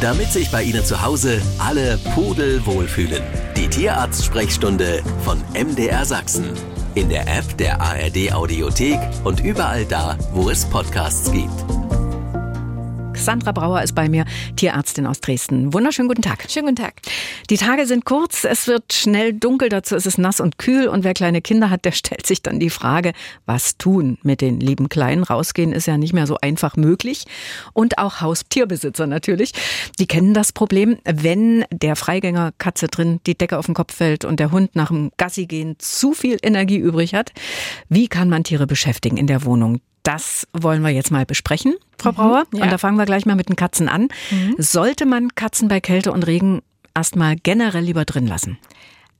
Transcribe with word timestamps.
damit 0.00 0.32
sich 0.32 0.50
bei 0.50 0.62
Ihnen 0.62 0.84
zu 0.84 1.02
Hause 1.02 1.40
alle 1.58 1.98
Pudel 2.14 2.64
wohlfühlen. 2.66 3.22
Die 3.56 3.68
Tierarzt-Sprechstunde 3.68 5.02
von 5.24 5.42
MDR 5.54 6.04
Sachsen. 6.04 6.52
In 6.94 7.08
der 7.08 7.22
App 7.22 7.56
der 7.58 7.80
ARD 7.80 8.32
Audiothek 8.32 8.98
und 9.24 9.40
überall 9.40 9.84
da, 9.84 10.16
wo 10.32 10.50
es 10.50 10.64
Podcasts 10.64 11.30
gibt. 11.30 11.77
Sandra 13.28 13.52
Brauer 13.52 13.82
ist 13.82 13.94
bei 13.94 14.08
mir, 14.08 14.24
Tierärztin 14.56 15.04
aus 15.04 15.20
Dresden. 15.20 15.74
Wunderschönen 15.74 16.08
guten 16.08 16.22
Tag. 16.22 16.46
Schönen 16.48 16.68
guten 16.68 16.82
Tag. 16.82 16.94
Die 17.50 17.58
Tage 17.58 17.84
sind 17.84 18.06
kurz, 18.06 18.44
es 18.44 18.66
wird 18.66 18.94
schnell 18.94 19.34
dunkel, 19.34 19.68
dazu 19.68 19.96
ist 19.96 20.06
es 20.06 20.16
nass 20.16 20.40
und 20.40 20.56
kühl 20.56 20.88
und 20.88 21.04
wer 21.04 21.12
kleine 21.12 21.42
Kinder 21.42 21.68
hat, 21.68 21.84
der 21.84 21.92
stellt 21.92 22.26
sich 22.26 22.40
dann 22.40 22.58
die 22.58 22.70
Frage, 22.70 23.12
was 23.44 23.76
tun 23.76 24.16
mit 24.22 24.40
den 24.40 24.60
lieben 24.60 24.88
Kleinen? 24.88 25.24
Rausgehen 25.24 25.72
ist 25.72 25.84
ja 25.84 25.98
nicht 25.98 26.14
mehr 26.14 26.26
so 26.26 26.38
einfach 26.40 26.76
möglich 26.76 27.26
und 27.74 27.98
auch 27.98 28.22
Haustierbesitzer 28.22 29.06
natürlich, 29.06 29.52
die 29.98 30.06
kennen 30.06 30.32
das 30.32 30.54
Problem, 30.54 30.96
wenn 31.04 31.66
der 31.70 31.96
Freigänger 31.96 32.52
Katze 32.56 32.88
drin 32.88 33.20
die 33.26 33.36
Decke 33.36 33.58
auf 33.58 33.66
den 33.66 33.74
Kopf 33.74 33.94
fällt 33.94 34.24
und 34.24 34.40
der 34.40 34.52
Hund 34.52 34.74
nach 34.74 34.88
dem 34.88 35.10
Gassi 35.18 35.44
gehen 35.44 35.76
zu 35.78 36.14
viel 36.14 36.38
Energie 36.42 36.78
übrig 36.78 37.12
hat. 37.12 37.32
Wie 37.90 38.08
kann 38.08 38.30
man 38.30 38.44
Tiere 38.44 38.66
beschäftigen 38.66 39.18
in 39.18 39.26
der 39.26 39.44
Wohnung? 39.44 39.82
Das 40.08 40.48
wollen 40.54 40.82
wir 40.82 40.88
jetzt 40.88 41.10
mal 41.10 41.26
besprechen, 41.26 41.74
Frau 41.98 42.12
Brauer. 42.12 42.44
Mhm, 42.50 42.58
ja. 42.60 42.64
Und 42.64 42.72
da 42.72 42.78
fangen 42.78 42.96
wir 42.96 43.04
gleich 43.04 43.26
mal 43.26 43.36
mit 43.36 43.50
den 43.50 43.56
Katzen 43.56 43.90
an. 43.90 44.08
Mhm. 44.30 44.54
Sollte 44.56 45.04
man 45.04 45.34
Katzen 45.34 45.68
bei 45.68 45.80
Kälte 45.80 46.12
und 46.12 46.26
Regen 46.26 46.62
erstmal 46.94 47.36
generell 47.36 47.84
lieber 47.84 48.06
drin 48.06 48.26
lassen? 48.26 48.56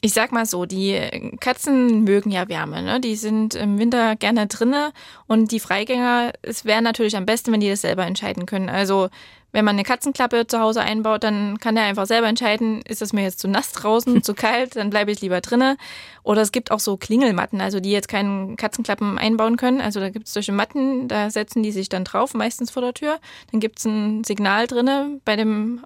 Ich 0.01 0.15
sag 0.15 0.33
mal 0.33 0.47
so, 0.47 0.65
die 0.65 0.99
Katzen 1.41 2.05
mögen 2.05 2.31
ja 2.31 2.49
Wärme, 2.49 2.83
ne? 2.83 3.03
Die 3.03 3.17
sind 3.17 3.55
im 3.55 3.79
Winter 3.79 4.17
gerne 4.17 4.47
drinne 4.47 4.93
und 5.27 5.53
die 5.53 5.61
Freigänger, 5.61 6.33
es 6.41 6.65
wäre 6.65 6.81
natürlich 6.81 7.19
am 7.19 7.27
besten, 7.27 7.53
wenn 7.53 7.61
die 7.61 7.69
das 7.69 7.83
selber 7.83 8.07
entscheiden 8.07 8.47
können. 8.47 8.71
Also 8.71 9.11
wenn 9.53 9.65
man 9.65 9.77
eine 9.77 9.85
Katzenklappe 9.85 10.47
zu 10.47 10.61
Hause 10.61 10.83
einbaut, 10.83 11.25
dann 11.25 11.59
kann 11.59 11.77
er 11.77 11.85
einfach 11.85 12.07
selber 12.07 12.29
entscheiden, 12.29 12.83
ist 12.83 13.01
es 13.01 13.13
mir 13.13 13.23
jetzt 13.23 13.41
zu 13.41 13.49
nass 13.49 13.73
draußen, 13.73 14.23
zu 14.23 14.35
kalt, 14.35 14.77
dann 14.77 14.91
bleibe 14.91 15.11
ich 15.11 15.21
lieber 15.21 15.41
drinne. 15.41 15.77
Oder 16.23 16.43
es 16.43 16.53
gibt 16.53 16.71
auch 16.71 16.81
so 16.81 16.97
Klingelmatten, 16.97 17.61
also 17.61 17.81
die 17.81 17.91
jetzt 17.91 18.09
keinen 18.09 18.57
Katzenklappen 18.57 19.19
einbauen 19.19 19.57
können. 19.57 19.81
Also 19.81 20.01
da 20.01 20.11
gibt 20.11 20.27
es 20.27 20.35
solche 20.35 20.53
Matten, 20.53 21.09
da 21.09 21.31
setzen 21.31 21.63
die 21.63 21.73
sich 21.73 21.89
dann 21.89 22.05
drauf, 22.05 22.35
meistens 22.35 22.71
vor 22.71 22.83
der 22.83 22.93
Tür. 22.93 23.19
Dann 23.51 23.61
gibt 23.61 23.79
es 23.79 23.87
ein 23.87 24.25
Signal 24.25 24.67
drinne 24.67 25.21
bei 25.25 25.37
dem 25.37 25.81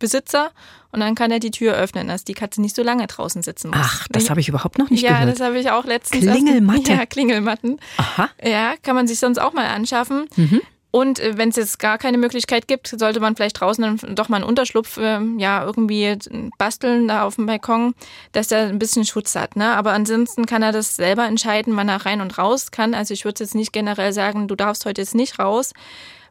Besitzer 0.00 0.50
und 0.90 1.00
dann 1.00 1.14
kann 1.14 1.30
er 1.30 1.38
die 1.38 1.50
Tür 1.50 1.74
öffnen, 1.74 2.08
dass 2.08 2.24
die 2.24 2.34
Katze 2.34 2.60
nicht 2.60 2.74
so 2.74 2.82
lange 2.82 3.06
draußen 3.06 3.42
sitzen 3.42 3.68
muss. 3.68 3.78
Ach, 3.80 4.06
das 4.10 4.28
habe 4.28 4.40
ich 4.40 4.48
überhaupt 4.48 4.78
noch 4.78 4.90
nicht 4.90 5.02
ja, 5.02 5.10
gehört. 5.10 5.26
Ja, 5.26 5.32
das 5.32 5.40
habe 5.40 5.58
ich 5.58 5.70
auch 5.70 5.84
letztens. 5.84 6.20
Klingelmatte? 6.30 6.92
ja, 6.92 7.06
Klingelmatten. 7.06 7.78
Aha. 7.96 8.28
Ja, 8.44 8.74
kann 8.82 8.96
man 8.96 9.06
sich 9.06 9.18
sonst 9.18 9.38
auch 9.38 9.52
mal 9.52 9.66
anschaffen. 9.66 10.26
Mhm. 10.36 10.60
Und 10.94 11.18
äh, 11.18 11.36
wenn 11.36 11.48
es 11.48 11.56
jetzt 11.56 11.80
gar 11.80 11.98
keine 11.98 12.18
Möglichkeit 12.18 12.68
gibt, 12.68 12.86
sollte 12.86 13.18
man 13.18 13.34
vielleicht 13.34 13.58
draußen 13.58 13.82
dann 13.82 14.14
doch 14.14 14.28
mal 14.28 14.36
einen 14.36 14.44
Unterschlupf 14.44 14.96
äh, 14.96 15.18
ja 15.38 15.64
irgendwie 15.64 16.16
basteln 16.56 17.08
da 17.08 17.24
auf 17.24 17.34
dem 17.34 17.46
Balkon, 17.46 17.96
dass 18.30 18.52
er 18.52 18.68
ein 18.68 18.78
bisschen 18.78 19.04
Schutz 19.04 19.34
hat. 19.34 19.56
Ne? 19.56 19.72
Aber 19.72 19.92
ansonsten 19.92 20.46
kann 20.46 20.62
er 20.62 20.70
das 20.70 20.94
selber 20.94 21.26
entscheiden, 21.26 21.74
wann 21.74 21.88
er 21.88 22.06
rein 22.06 22.20
und 22.20 22.38
raus 22.38 22.70
kann. 22.70 22.94
Also 22.94 23.12
ich 23.12 23.24
würde 23.24 23.42
jetzt 23.42 23.56
nicht 23.56 23.72
generell 23.72 24.12
sagen, 24.12 24.46
du 24.46 24.54
darfst 24.54 24.86
heute 24.86 25.00
jetzt 25.00 25.16
nicht 25.16 25.40
raus. 25.40 25.72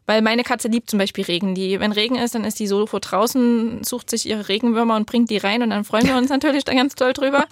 Weil 0.06 0.22
meine 0.22 0.44
Katze 0.44 0.68
liebt 0.68 0.90
zum 0.90 0.98
Beispiel 0.98 1.24
Regen. 1.24 1.54
Die, 1.54 1.80
wenn 1.80 1.92
Regen 1.92 2.16
ist, 2.16 2.34
dann 2.34 2.44
ist 2.44 2.58
die 2.58 2.66
so 2.66 2.86
vor 2.86 3.00
draußen, 3.00 3.84
sucht 3.84 4.10
sich 4.10 4.26
ihre 4.26 4.48
Regenwürmer 4.48 4.96
und 4.96 5.06
bringt 5.06 5.30
die 5.30 5.38
rein 5.38 5.62
und 5.62 5.70
dann 5.70 5.84
freuen 5.84 6.06
wir 6.06 6.16
uns 6.16 6.28
natürlich 6.30 6.64
da 6.64 6.74
ganz 6.74 6.94
toll 6.94 7.12
drüber. 7.12 7.46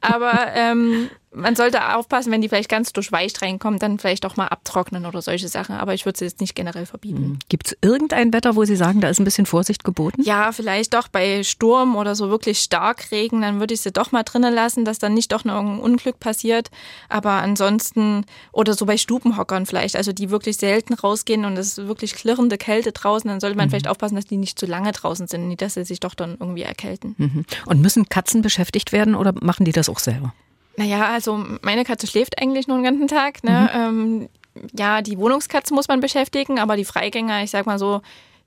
Aber 0.00 0.48
ähm, 0.54 1.10
man 1.34 1.56
sollte 1.56 1.94
aufpassen, 1.94 2.32
wenn 2.32 2.40
die 2.40 2.48
vielleicht 2.48 2.68
ganz 2.68 2.92
durchweicht 2.92 3.42
reinkommt, 3.42 3.82
dann 3.82 3.98
vielleicht 3.98 4.24
auch 4.24 4.36
mal 4.36 4.46
abtrocknen 4.46 5.04
oder 5.06 5.20
solche 5.20 5.48
Sachen. 5.48 5.76
Aber 5.76 5.94
ich 5.94 6.04
würde 6.06 6.18
sie 6.18 6.24
jetzt 6.24 6.40
nicht 6.40 6.54
generell 6.54 6.86
verbieten. 6.86 7.24
Hm. 7.24 7.38
Gibt 7.48 7.68
es 7.68 7.76
irgendein 7.80 8.32
Wetter, 8.32 8.56
wo 8.56 8.64
Sie 8.64 8.76
sagen, 8.76 9.00
da 9.00 9.08
ist 9.08 9.18
ein 9.18 9.24
bisschen 9.24 9.46
Vorsicht 9.46 9.84
geboten? 9.84 10.22
Ja, 10.22 10.52
vielleicht 10.52 10.94
doch 10.94 11.08
bei 11.08 11.42
Sturm 11.42 11.96
oder 11.96 12.14
so 12.14 12.30
wirklich 12.30 12.60
Starkregen, 12.60 13.42
dann 13.42 13.60
würde 13.60 13.74
ich 13.74 13.80
sie 13.80 13.92
doch 13.92 14.12
mal 14.12 14.22
drinnen 14.22 14.54
lassen, 14.54 14.84
dass 14.84 14.98
dann 14.98 15.14
nicht 15.14 15.32
doch 15.32 15.44
noch 15.44 15.60
ein 15.60 15.80
Unglück 15.80 16.20
passiert. 16.20 16.70
Aber 17.08 17.32
ansonsten, 17.32 18.24
oder 18.52 18.74
so 18.74 18.86
bei 18.86 18.96
Stubenhockern 18.96 19.66
vielleicht, 19.66 19.96
also 19.96 20.12
die 20.12 20.30
wirklich 20.30 20.56
selten 20.56 20.94
rausgehen 20.94 21.44
und 21.44 21.56
es 21.56 21.78
ist 21.78 21.88
wirklich 21.88 22.14
klirrende 22.14 22.58
Kälte 22.58 22.92
draußen, 22.92 23.28
dann 23.28 23.40
sollte 23.40 23.56
man 23.56 23.66
mhm. 23.66 23.70
vielleicht 23.70 23.88
aufpassen, 23.88 24.14
dass 24.14 24.26
die 24.26 24.36
nicht 24.36 24.58
zu 24.58 24.66
lange 24.66 24.92
draußen 24.92 25.26
sind, 25.26 25.48
nicht, 25.48 25.62
dass 25.62 25.74
sie 25.74 25.84
sich 25.84 26.00
doch 26.00 26.14
dann 26.14 26.36
irgendwie 26.38 26.62
erkälten. 26.62 27.14
Mhm. 27.18 27.44
Und 27.66 27.80
müssen 27.80 28.08
Katzen 28.08 28.42
beschäftigt 28.42 28.92
werden 28.92 29.14
oder 29.14 29.34
machen 29.40 29.64
die 29.64 29.72
das 29.72 29.88
auch 29.88 29.98
selber? 29.98 30.32
Naja, 30.76 31.12
also 31.12 31.44
meine 31.62 31.84
Katze 31.84 32.06
schläft 32.06 32.40
eigentlich 32.40 32.66
nur 32.66 32.78
den 32.78 32.84
ganzen 32.84 33.08
Tag. 33.08 33.44
Ne? 33.44 33.70
Mhm. 33.72 33.80
Ähm, 33.80 34.28
ja, 34.76 35.02
die 35.02 35.18
Wohnungskatze 35.18 35.74
muss 35.74 35.88
man 35.88 36.00
beschäftigen, 36.00 36.58
aber 36.58 36.76
die 36.76 36.84
Freigänger, 36.84 37.42
ich 37.42 37.50
sag 37.50 37.66
mal 37.66 37.78
so, 37.78 38.02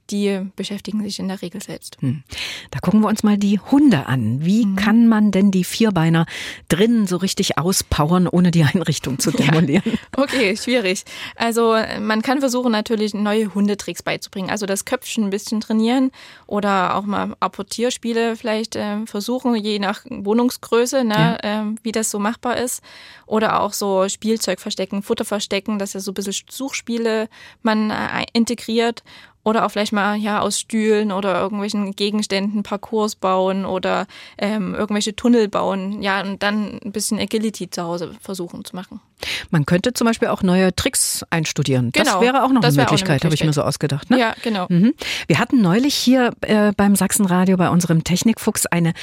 die 0.10 0.42
beschäftigen 0.56 1.04
sich 1.04 1.20
in 1.20 1.28
der 1.28 1.42
Regel 1.42 1.62
selbst. 1.62 1.98
Hm. 2.02 2.24
Da 2.72 2.80
gucken 2.80 3.02
wir 3.02 3.08
uns 3.08 3.24
mal 3.24 3.38
die 3.38 3.60
Hunde 3.60 4.06
an. 4.08 4.46
Wie 4.46 4.64
hm. 4.64 4.76
kann 4.76 5.08
man 5.08 5.32
denn 5.32 5.52
die 5.52 5.64
Vierbeiner 5.64 6.26
drinnen 6.70 7.08
so 7.08 7.18
richtig 7.18 7.58
auspowern, 7.58 8.28
ohne 8.28 8.52
die 8.52 8.64
Einrichtung 8.64 9.20
zu 9.20 9.32
demolieren? 9.38 9.84
Ja. 9.86 10.24
Okay, 10.24 10.56
schwierig. 10.58 11.04
Also 11.36 11.76
man 12.00 12.22
kann 12.22 12.40
versuchen 12.40 12.72
natürlich 12.72 13.14
neue 13.14 13.54
Hundetricks 13.54 14.04
beizubringen. 14.04 14.50
Also 14.50 14.66
das 14.66 14.86
Köpfchen 14.86 15.26
ein 15.26 15.30
bisschen 15.30 15.62
trainieren 15.62 16.12
oder 16.46 16.96
auch 16.96 17.04
mal 17.04 17.36
Apportierspiele 17.40 18.36
vielleicht 18.36 18.76
äh, 18.76 19.06
versuchen, 19.06 19.56
je 19.56 19.80
nach 19.80 20.02
Wohnungsgröße, 20.10 21.04
ne, 21.04 21.38
ja. 21.44 21.62
äh, 21.62 21.76
wie 21.84 21.92
das 21.92 22.12
so 22.12 22.20
machbar 22.20 22.58
ist. 22.58 22.82
Oder 23.26 23.62
auch 23.62 23.74
so 23.74 24.08
Spielzeug 24.08 24.60
verstecken, 24.60 25.04
Futter 25.04 25.26
verstecken, 25.26 25.80
dass 25.80 25.94
ja 25.94 26.00
so 26.00 26.12
ein 26.12 26.14
bisschen 26.14 26.46
Suchspiele 26.50 27.30
man 27.62 27.92
äh, 27.92 28.26
integriert 28.34 29.04
oder 29.48 29.66
auch 29.66 29.70
vielleicht 29.70 29.94
mal 29.94 30.18
ja 30.18 30.42
aus 30.42 30.60
Stühlen 30.60 31.14
oder 31.14 31.40
irgendwelchen 31.40 31.96
Gegenständen 31.96 32.64
Parcours 32.64 33.16
bauen 33.16 33.66
oder 33.66 34.06
ähm, 34.38 34.76
irgendwelche 34.76 35.16
Tunnel 35.16 35.48
bauen. 35.48 36.02
Ja, 36.02 36.22
und 36.22 36.44
dann 36.44 36.82
ein 36.84 36.92
bisschen 36.92 37.18
Agility 37.18 37.70
zu 37.70 37.82
Hause 37.82 38.12
versuchen 38.20 38.66
zu 38.66 38.76
machen. 38.76 39.00
Man 39.50 39.66
könnte 39.66 39.94
zum 39.94 40.06
Beispiel 40.06 40.28
auch 40.28 40.44
neue 40.44 40.76
Tricks 40.76 41.26
einstudieren. 41.30 41.92
Genau, 41.94 42.12
das 42.12 42.22
wäre 42.22 42.44
auch 42.44 42.50
noch 42.50 42.62
eine 42.62 42.74
Möglichkeit, 42.74 42.92
Möglichkeit. 42.92 43.24
habe 43.24 43.36
ich 43.36 43.44
mir 43.46 43.54
so 43.54 43.62
ausgedacht. 43.62 44.10
Ne? 44.10 44.20
Ja, 44.20 44.36
genau. 44.44 44.66
Mhm. 44.68 44.94
Wir 45.28 45.40
hatten 45.40 45.62
neulich 45.62 45.96
hier 45.96 46.32
äh, 46.42 46.74
beim 46.76 46.98
Sachsenradio 46.98 47.56
bei 47.56 47.70
unserem 47.70 48.04
Technikfuchs 48.04 48.66
eine 48.66 48.94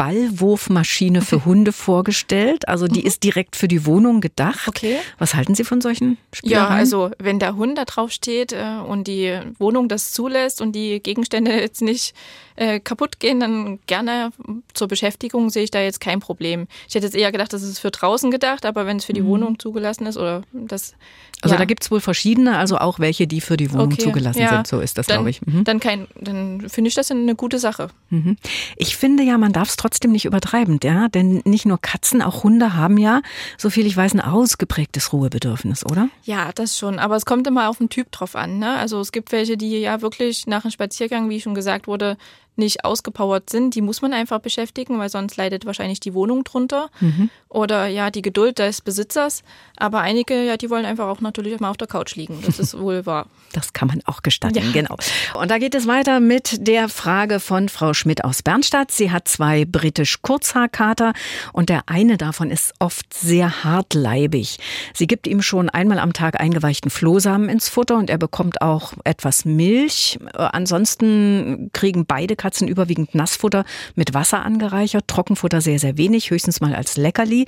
Ballwurfmaschine 0.00 1.20
für 1.20 1.44
Hunde 1.44 1.72
vorgestellt. 1.72 2.66
Also 2.68 2.86
die 2.86 3.00
mhm. 3.00 3.06
ist 3.06 3.22
direkt 3.22 3.54
für 3.54 3.68
die 3.68 3.84
Wohnung 3.84 4.22
gedacht. 4.22 4.66
Okay. 4.66 4.96
Was 5.18 5.34
halten 5.34 5.54
Sie 5.54 5.62
von 5.62 5.82
solchen 5.82 6.16
Spielen? 6.32 6.54
Ja, 6.54 6.68
also 6.68 7.10
wenn 7.18 7.38
der 7.38 7.56
Hund 7.56 7.76
da 7.76 7.84
drauf 7.84 8.10
steht 8.10 8.54
äh, 8.54 8.78
und 8.78 9.08
die 9.08 9.38
Wohnung 9.58 9.90
das 9.90 10.12
zulässt 10.12 10.62
und 10.62 10.72
die 10.72 11.02
Gegenstände 11.02 11.52
jetzt 11.52 11.82
nicht 11.82 12.14
äh, 12.56 12.80
kaputt 12.80 13.20
gehen, 13.20 13.40
dann 13.40 13.78
gerne 13.86 14.32
zur 14.74 14.88
Beschäftigung 14.88 15.50
sehe 15.50 15.64
ich 15.64 15.70
da 15.70 15.80
jetzt 15.80 16.00
kein 16.00 16.20
Problem. 16.20 16.66
Ich 16.88 16.94
hätte 16.94 17.06
jetzt 17.06 17.16
eher 17.16 17.32
gedacht, 17.32 17.52
das 17.52 17.62
ist 17.62 17.78
für 17.78 17.90
draußen 17.90 18.30
gedacht, 18.30 18.66
aber 18.66 18.86
wenn 18.86 18.98
es 18.98 19.04
für 19.04 19.12
die 19.12 19.22
mhm. 19.22 19.28
Wohnung 19.28 19.58
zugelassen 19.58 20.06
ist 20.06 20.16
oder 20.16 20.42
das. 20.52 20.94
Also 21.42 21.54
ja. 21.54 21.58
da 21.58 21.64
gibt 21.64 21.82
es 21.82 21.90
wohl 21.90 22.00
verschiedene, 22.00 22.58
also 22.58 22.76
auch 22.76 22.98
welche, 22.98 23.26
die 23.26 23.40
für 23.40 23.56
die 23.56 23.72
Wohnung 23.72 23.92
okay. 23.92 24.02
zugelassen 24.02 24.40
ja. 24.40 24.50
sind. 24.50 24.66
So 24.66 24.80
ist 24.80 24.98
das, 24.98 25.06
glaube 25.06 25.30
ich. 25.30 25.40
Mhm. 25.46 25.64
Dann, 25.64 25.80
dann 26.20 26.68
finde 26.68 26.88
ich 26.88 26.94
das 26.94 27.10
eine 27.10 27.34
gute 27.34 27.58
Sache. 27.58 27.88
Mhm. 28.10 28.36
Ich 28.76 28.96
finde 28.96 29.22
ja, 29.22 29.38
man 29.38 29.52
darf 29.52 29.70
es 29.70 29.76
trotzdem 29.76 30.12
nicht 30.12 30.26
übertreiben, 30.26 30.78
ja? 30.82 31.08
denn 31.08 31.40
nicht 31.44 31.64
nur 31.64 31.80
Katzen, 31.80 32.20
auch 32.20 32.44
Hunde 32.44 32.74
haben 32.74 32.98
ja, 32.98 33.22
so 33.56 33.70
viel 33.70 33.86
ich 33.86 33.96
weiß, 33.96 34.12
ein 34.12 34.20
ausgeprägtes 34.20 35.14
Ruhebedürfnis, 35.14 35.86
oder? 35.86 36.08
Ja, 36.24 36.50
das 36.54 36.78
schon. 36.78 36.98
Aber 36.98 37.16
es 37.16 37.24
kommt 37.24 37.46
immer 37.46 37.70
auf 37.70 37.78
den 37.78 37.88
Typ 37.88 38.12
drauf 38.12 38.36
an. 38.36 38.58
Ne? 38.58 38.76
Also 38.76 39.00
es 39.00 39.10
gibt 39.10 39.32
welche, 39.32 39.56
die 39.56 39.78
ja 39.78 40.02
wirklich 40.02 40.46
nach 40.46 40.64
einem 40.64 40.72
Spaziergang, 40.72 41.30
wie 41.30 41.40
schon 41.40 41.54
gesagt 41.54 41.86
wurde, 41.86 42.18
nicht 42.60 42.84
ausgepowert 42.84 43.50
sind, 43.50 43.74
die 43.74 43.80
muss 43.80 44.02
man 44.02 44.12
einfach 44.12 44.38
beschäftigen, 44.38 44.98
weil 44.98 45.08
sonst 45.08 45.36
leidet 45.36 45.66
wahrscheinlich 45.66 45.98
die 45.98 46.14
Wohnung 46.14 46.44
drunter 46.44 46.90
mhm. 47.00 47.30
oder 47.48 47.88
ja 47.88 48.10
die 48.10 48.22
Geduld 48.22 48.60
des 48.60 48.80
Besitzers. 48.80 49.42
Aber 49.76 50.00
einige, 50.00 50.44
ja, 50.44 50.56
die 50.56 50.70
wollen 50.70 50.84
einfach 50.84 51.08
auch 51.08 51.20
natürlich 51.20 51.58
mal 51.58 51.70
auf 51.70 51.76
der 51.76 51.88
Couch 51.88 52.14
liegen. 52.14 52.40
Das 52.46 52.58
ist 52.58 52.78
wohl 52.78 53.06
wahr. 53.06 53.26
Das 53.52 53.72
kann 53.72 53.88
man 53.88 54.00
auch 54.04 54.22
gestatten, 54.22 54.54
ja. 54.54 54.62
genau. 54.72 54.96
Und 55.34 55.50
da 55.50 55.58
geht 55.58 55.74
es 55.74 55.88
weiter 55.88 56.20
mit 56.20 56.68
der 56.68 56.88
Frage 56.88 57.40
von 57.40 57.68
Frau 57.68 57.94
Schmidt 57.94 58.22
aus 58.22 58.44
Bernstadt. 58.44 58.92
Sie 58.92 59.10
hat 59.10 59.26
zwei 59.26 59.64
britisch 59.64 60.22
Kurzhaarkater 60.22 61.14
und 61.52 61.68
der 61.68 61.82
eine 61.86 62.16
davon 62.16 62.52
ist 62.52 62.72
oft 62.78 63.12
sehr 63.12 63.64
hartleibig. 63.64 64.60
Sie 64.94 65.08
gibt 65.08 65.26
ihm 65.26 65.42
schon 65.42 65.68
einmal 65.68 65.98
am 65.98 66.12
Tag 66.12 66.38
eingeweichten 66.38 66.92
Flohsamen 66.92 67.48
ins 67.48 67.68
Futter 67.68 67.96
und 67.96 68.08
er 68.08 68.18
bekommt 68.18 68.62
auch 68.62 68.92
etwas 69.02 69.44
Milch. 69.44 70.20
Ansonsten 70.34 71.70
kriegen 71.72 72.06
beide 72.06 72.36
Kater 72.36 72.49
Katzen 72.50 72.66
überwiegend 72.66 73.14
Nassfutter 73.14 73.64
mit 73.94 74.12
Wasser 74.12 74.44
angereichert, 74.44 75.06
Trockenfutter 75.06 75.60
sehr, 75.60 75.78
sehr 75.78 75.96
wenig, 75.96 76.30
höchstens 76.30 76.60
mal 76.60 76.74
als 76.74 76.96
Leckerli. 76.96 77.46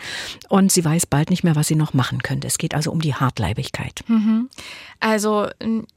Und 0.49 0.71
sie 0.71 0.85
weiß 0.85 1.07
bald 1.07 1.29
nicht 1.29 1.43
mehr, 1.43 1.57
was 1.57 1.67
sie 1.67 1.75
noch 1.75 1.93
machen 1.93 2.23
könnte. 2.23 2.47
Es 2.47 2.57
geht 2.57 2.73
also 2.73 2.93
um 2.93 3.01
die 3.01 3.15
Hartleibigkeit. 3.15 4.05
Mhm. 4.07 4.49
Also 5.01 5.49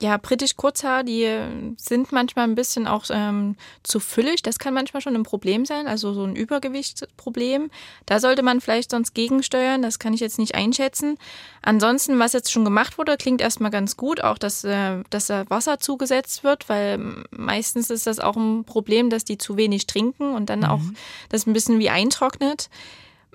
ja, 0.01 0.17
britisch 0.17 0.55
Kurzhaar, 0.55 1.03
die 1.03 1.29
sind 1.77 2.11
manchmal 2.11 2.45
ein 2.45 2.55
bisschen 2.55 2.87
auch 2.87 3.05
ähm, 3.11 3.55
zu 3.83 3.99
füllig. 3.99 4.41
Das 4.41 4.57
kann 4.57 4.73
manchmal 4.73 5.01
schon 5.01 5.13
ein 5.13 5.21
Problem 5.21 5.65
sein, 5.65 5.85
also 5.85 6.13
so 6.13 6.23
ein 6.23 6.35
Übergewichtsproblem. 6.35 7.69
Da 8.07 8.19
sollte 8.19 8.41
man 8.41 8.59
vielleicht 8.59 8.89
sonst 8.89 9.13
gegensteuern. 9.13 9.83
Das 9.83 9.99
kann 9.99 10.13
ich 10.13 10.21
jetzt 10.21 10.39
nicht 10.39 10.55
einschätzen. 10.55 11.19
Ansonsten, 11.61 12.17
was 12.17 12.33
jetzt 12.33 12.51
schon 12.51 12.63
gemacht 12.63 12.97
wurde, 12.97 13.17
klingt 13.17 13.41
erstmal 13.41 13.69
ganz 13.69 13.97
gut, 13.97 14.23
auch 14.23 14.39
dass, 14.39 14.63
äh, 14.63 15.03
dass 15.11 15.27
da 15.27 15.47
Wasser 15.51 15.77
zugesetzt 15.77 16.43
wird, 16.43 16.67
weil 16.69 17.25
meistens 17.29 17.91
ist 17.91 18.07
das 18.07 18.19
auch 18.19 18.35
ein 18.35 18.63
Problem, 18.63 18.94
dass 19.09 19.25
die 19.25 19.37
zu 19.37 19.57
wenig 19.57 19.87
trinken 19.87 20.33
und 20.33 20.49
dann 20.49 20.59
mhm. 20.59 20.65
auch 20.65 20.81
das 21.29 21.45
ein 21.45 21.53
bisschen 21.53 21.79
wie 21.79 21.89
eintrocknet. 21.89 22.69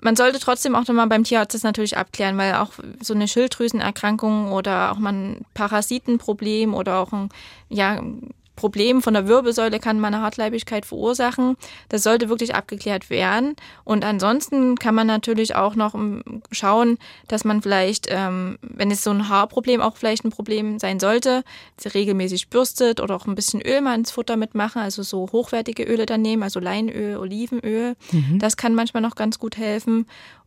Man 0.03 0.15
sollte 0.15 0.39
trotzdem 0.39 0.75
auch 0.75 0.87
nochmal 0.87 1.07
beim 1.07 1.23
Tierarzt 1.23 1.53
das 1.53 1.63
natürlich 1.63 1.95
abklären, 1.95 2.37
weil 2.37 2.55
auch 2.55 2.71
so 3.01 3.13
eine 3.13 3.27
Schilddrüsenerkrankung 3.27 4.51
oder 4.51 4.91
auch 4.91 4.97
mal 4.97 5.13
ein 5.13 5.45
Parasitenproblem 5.53 6.73
oder 6.73 6.99
auch 6.99 7.11
ein 7.13 7.29
ja, 7.69 8.01
Problem 8.61 9.01
von 9.01 9.15
der 9.15 9.27
Wirbelsäule 9.27 9.79
kann 9.79 9.99
man 9.99 10.13
eine 10.13 10.23
Hartleibigkeit 10.23 10.85
verursachen. 10.85 11.57
Das 11.89 12.03
sollte 12.03 12.29
wirklich 12.29 12.53
abgeklärt 12.53 13.09
werden. 13.09 13.55
Und 13.83 14.05
ansonsten 14.05 14.75
kann 14.75 14.93
man 14.93 15.07
natürlich 15.07 15.55
auch 15.55 15.73
noch 15.73 15.95
ähm, 15.95 16.43
schauen, 16.51 16.99
dass 17.27 17.43
man 17.43 17.63
vielleicht, 17.63 18.05
ähm, 18.11 18.59
wenn 18.61 18.91
es 18.91 19.03
so 19.03 19.09
ein 19.09 19.29
Haarproblem 19.29 19.81
auch 19.81 19.97
vielleicht 19.97 20.25
ein 20.25 20.29
Problem 20.29 20.77
sein 20.77 20.99
sollte, 20.99 21.43
regelmäßig 21.91 22.49
bürstet 22.49 23.01
oder 23.01 23.15
auch 23.15 23.25
ein 23.25 23.33
bisschen 23.33 23.63
Öl 23.63 23.81
mal 23.81 23.95
ins 23.95 24.11
Futter 24.11 24.37
mitmachen, 24.37 24.79
also 24.79 25.01
so 25.01 25.27
hochwertige 25.31 25.83
Öle 25.83 26.05
dann 26.05 26.21
nehmen, 26.21 26.43
also 26.43 26.59
Leinöl, 26.59 27.17
Olivenöl. 27.17 27.95
Mhm. 28.11 28.37
Das 28.37 28.57
kann 28.57 28.75
manchmal 28.75 29.01
noch 29.01 29.15
ganz 29.15 29.39
gut 29.39 29.57
helfen 29.57 30.05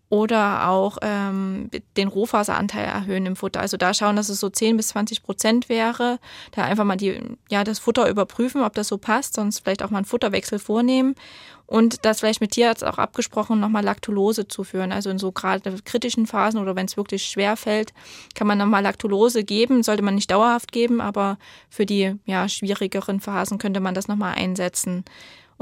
oder 0.09 0.69
auch 0.69 0.99
ähm, 1.03 1.71
den 1.97 2.09
Rohfaseranteil 2.09 2.85
erhöhen 2.85 3.27
im 3.27 3.37
Futter. 3.37 3.61
Also 3.61 3.77
da 3.77 3.95
schauen, 3.95 4.17
dass 4.17 4.29
es 4.29 4.39
so 4.39 4.49
10 4.49 4.77
bis 4.77 4.89
20 4.89 5.23
Prozent 5.23 5.69
wäre. 5.69 6.19
Da 6.53 6.63
einfach 6.63 6.85
mal 6.85 6.97
die, 6.97 7.21
ja, 7.51 7.65
das 7.65 7.79
Futter 7.79 8.09
überprüfen, 8.09 8.63
ob 8.63 8.75
das 8.75 8.89
so 8.89 8.99
passt, 8.99 9.35
sonst 9.35 9.61
vielleicht 9.61 9.83
auch 9.83 9.91
mal 9.91 9.99
einen 9.99 10.05
Futterwechsel 10.05 10.59
vornehmen 10.59 11.15
und 11.67 12.05
das 12.05 12.21
vielleicht 12.21 12.41
mit 12.41 12.53
Tierarzt 12.53 12.85
auch 12.85 12.99
abgesprochen, 12.99 13.59
nochmal 13.59 13.83
Laktulose 13.83 14.47
zuführen. 14.47 14.93
Also 14.93 15.09
in 15.09 15.19
so 15.19 15.33
gerade 15.33 15.75
kritischen 15.85 16.27
Phasen 16.27 16.61
oder 16.61 16.77
wenn 16.77 16.87
es 16.87 16.97
wirklich 16.97 17.25
schwer 17.25 17.57
fällt, 17.57 17.95
kann 18.35 18.47
man 18.47 18.59
nochmal 18.59 18.83
Laktulose 18.83 19.45
geben. 19.45 19.83
Sollte 19.83 20.03
man 20.03 20.15
nicht 20.15 20.31
dauerhaft 20.31 20.73
geben, 20.73 21.01
aber 21.01 21.39
für 21.71 21.87
die 21.87 22.17
ja, 22.27 22.49
schwierigeren 22.49 23.21
Phasen 23.21 23.59
könnte 23.59 23.81
man 23.81 23.95
das 23.95 24.09
nochmal 24.09 24.35
einsetzen. 24.35 25.05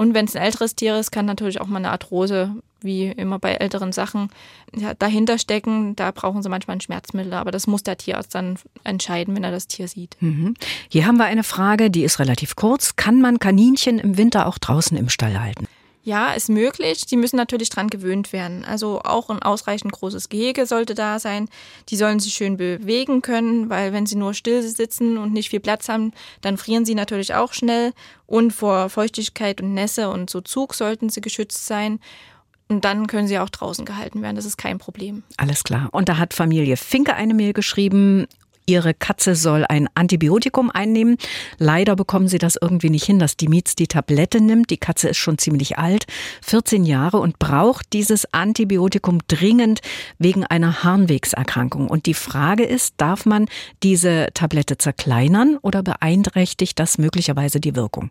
Und 0.03 0.15
wenn 0.15 0.25
es 0.25 0.35
ein 0.35 0.43
älteres 0.43 0.75
Tier 0.75 0.99
ist, 0.99 1.13
kann 1.13 1.27
natürlich 1.27 1.61
auch 1.61 1.69
mal 1.69 1.77
eine 1.77 1.93
Arthrose, 1.93 2.57
wie 2.81 3.07
immer 3.07 3.39
bei 3.39 3.53
älteren 3.53 3.93
Sachen, 3.93 4.31
ja, 4.75 4.95
dahinter 4.95 5.39
stecken. 5.39 5.95
Da 5.95 6.11
brauchen 6.11 6.43
sie 6.43 6.49
manchmal 6.49 6.77
ein 6.77 6.81
Schmerzmittel, 6.81 7.35
aber 7.35 7.53
das 7.53 7.69
muss 7.69 7.85
der 7.85 7.97
Tierarzt 7.97 8.35
dann 8.35 8.59
entscheiden, 8.83 9.37
wenn 9.37 9.45
er 9.45 9.53
das 9.53 9.69
Tier 9.69 9.87
sieht. 9.87 10.17
Mhm. 10.19 10.55
Hier 10.89 11.07
haben 11.07 11.19
wir 11.19 11.27
eine 11.27 11.45
Frage, 11.45 11.89
die 11.89 12.03
ist 12.03 12.19
relativ 12.19 12.57
kurz. 12.57 12.97
Kann 12.97 13.21
man 13.21 13.39
Kaninchen 13.39 14.01
im 14.01 14.17
Winter 14.17 14.49
auch 14.49 14.59
draußen 14.59 14.97
im 14.97 15.09
Stall 15.09 15.39
halten? 15.41 15.69
Ja, 16.05 16.33
ist 16.33 16.49
möglich. 16.49 17.07
Die 17.07 17.17
müssen 17.17 17.37
natürlich 17.37 17.71
dran 17.71 17.89
gewöhnt 17.89 18.33
werden. 18.33 18.65
Also 18.65 19.03
auch 19.05 19.31
ein 19.31 19.41
ausreichend 19.41 19.93
großes 19.93 20.29
Gehege 20.29 20.67
sollte 20.67 20.95
da 20.95 21.21
sein. 21.21 21.49
Die 21.91 21.97
sollen 21.97 22.19
sich 22.19 22.35
schön 22.35 22.57
bewegen 22.57 23.23
können, 23.23 23.71
weil 23.71 23.93
wenn 23.93 24.07
sie 24.07 24.17
nur 24.17 24.35
still 24.35 24.63
sitzen 24.63 25.17
und 25.17 25.33
nicht 25.33 25.51
viel 25.51 25.61
Platz 25.61 25.89
haben, 25.89 26.13
dann 26.41 26.57
frieren 26.57 26.85
sie 26.85 26.97
natürlich 26.97 27.35
auch 27.35 27.53
schnell. 27.53 27.93
Und 28.27 28.53
vor 28.53 28.89
Feuchtigkeit 28.89 29.61
und 29.61 29.75
Nässe 29.75 30.11
und 30.11 30.29
so 30.29 30.41
Zug 30.41 30.75
sollten 30.75 31.09
sie 31.09 31.21
geschützt 31.21 31.67
sein. 31.67 32.01
Und 32.69 32.85
dann 32.85 33.07
können 33.07 33.29
sie 33.29 33.39
auch 33.39 33.51
draußen 33.51 33.85
gehalten 33.85 34.23
werden. 34.23 34.35
Das 34.35 34.47
ist 34.47 34.57
kein 34.57 34.79
Problem. 34.79 35.23
Alles 35.37 35.63
klar. 35.63 35.89
Und 35.93 36.09
da 36.09 36.17
hat 36.17 36.35
Familie 36.35 36.77
Finke 36.77 37.15
eine 37.15 37.35
Mail 37.35 37.53
geschrieben. 37.53 38.27
Ihre 38.67 38.95
Katze 38.95 39.35
soll 39.35 39.65
ein 39.69 39.89
Antibiotikum 39.95 40.71
einnehmen. 40.71 41.17
Leider 41.59 41.97
bekommen 41.97 42.29
sie 42.29 42.39
das 42.39 42.57
irgendwie 42.61 42.91
nicht 42.91 43.05
hin, 43.05 43.19
dass 43.19 43.37
die 43.37 43.49
Mietz 43.49 43.75
die 43.75 43.87
Tablette 43.87 44.41
nimmt. 44.41 44.71
Die 44.71 44.77
Katze 44.77 45.09
ist 45.09 45.19
schon 45.19 45.39
ziemlich 45.39 45.79
alt, 45.79 46.07
14 46.43 46.85
Jahre 46.85 47.19
und 47.19 47.39
braucht 47.39 47.93
dieses 47.93 48.33
Antibiotikum 48.33 49.19
dringend 49.27 49.81
wegen 50.19 50.45
einer 50.45 50.85
Harnwegserkrankung. 50.85 51.89
Und 51.89 52.07
die 52.07 52.15
Frage 52.15 52.65
ist, 52.65 52.95
darf 52.99 53.27
man 53.27 53.47
diese 53.83 54.29
Tablette 54.35 54.79
zerkleinern 54.79 55.59
oder 55.61 55.83
beeinträchtigt 55.83 56.79
das 56.79 56.99
möglicherweise 56.99 57.61
die 57.61 57.75
Wirkung? 57.75 58.11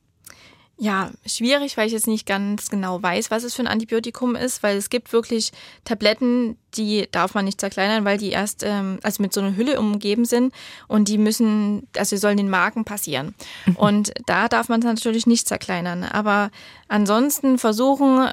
Ja, 0.83 1.11
schwierig, 1.27 1.77
weil 1.77 1.85
ich 1.85 1.93
jetzt 1.93 2.07
nicht 2.07 2.25
ganz 2.25 2.71
genau 2.71 3.03
weiß, 3.03 3.29
was 3.29 3.43
es 3.43 3.53
für 3.53 3.61
ein 3.61 3.67
Antibiotikum 3.67 4.35
ist, 4.35 4.63
weil 4.63 4.77
es 4.77 4.89
gibt 4.89 5.13
wirklich 5.13 5.51
Tabletten, 5.85 6.57
die 6.73 7.07
darf 7.11 7.35
man 7.35 7.45
nicht 7.45 7.61
zerkleinern, 7.61 8.03
weil 8.03 8.17
die 8.17 8.31
erst 8.31 8.63
ähm, 8.63 8.99
also 9.03 9.21
mit 9.21 9.31
so 9.31 9.41
einer 9.41 9.55
Hülle 9.55 9.79
umgeben 9.79 10.25
sind 10.25 10.51
und 10.87 11.07
die 11.07 11.19
müssen, 11.19 11.87
also 11.95 12.17
sollen 12.17 12.37
den 12.37 12.49
Magen 12.49 12.83
passieren. 12.83 13.35
Mhm. 13.67 13.75
Und 13.75 14.13
da 14.25 14.47
darf 14.47 14.69
man 14.69 14.79
es 14.79 14.85
natürlich 14.87 15.27
nicht 15.27 15.47
zerkleinern. 15.47 16.03
Aber 16.03 16.49
ansonsten 16.87 17.59
versuchen, 17.59 18.31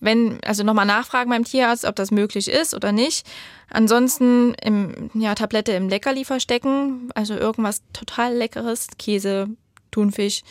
wenn, 0.00 0.42
also 0.46 0.64
nochmal 0.64 0.86
nachfragen 0.86 1.28
beim 1.28 1.44
Tierarzt, 1.44 1.84
ob 1.84 1.94
das 1.96 2.10
möglich 2.10 2.48
ist 2.48 2.72
oder 2.72 2.92
nicht. 2.92 3.26
Ansonsten 3.68 4.54
im, 4.62 5.10
ja, 5.12 5.34
Tablette 5.34 5.72
im 5.72 5.90
Leckerli 5.90 6.24
verstecken, 6.24 7.10
also 7.14 7.34
irgendwas 7.34 7.82
total 7.92 8.34
Leckeres, 8.34 8.86
Käse, 8.98 9.48
Thunfisch, 9.90 10.42